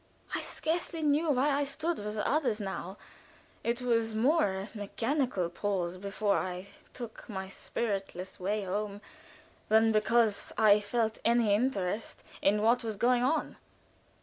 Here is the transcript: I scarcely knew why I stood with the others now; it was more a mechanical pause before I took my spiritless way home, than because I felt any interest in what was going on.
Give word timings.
I 0.33 0.41
scarcely 0.41 1.03
knew 1.03 1.29
why 1.29 1.49
I 1.51 1.63
stood 1.63 1.99
with 1.99 2.15
the 2.15 2.25
others 2.27 2.59
now; 2.59 2.97
it 3.63 3.83
was 3.83 4.15
more 4.15 4.47
a 4.51 4.69
mechanical 4.73 5.47
pause 5.47 5.97
before 5.97 6.37
I 6.39 6.69
took 6.95 7.29
my 7.29 7.47
spiritless 7.49 8.39
way 8.39 8.63
home, 8.63 8.99
than 9.69 9.91
because 9.91 10.51
I 10.57 10.79
felt 10.79 11.19
any 11.23 11.53
interest 11.53 12.23
in 12.41 12.63
what 12.63 12.83
was 12.83 12.95
going 12.95 13.21
on. 13.21 13.57